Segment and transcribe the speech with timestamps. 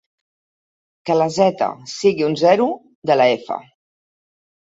[1.09, 2.67] Que la "z" sigui un zero
[3.11, 3.59] de la "f".